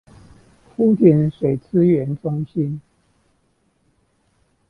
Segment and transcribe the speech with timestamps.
[0.75, 2.81] 福田水資源中心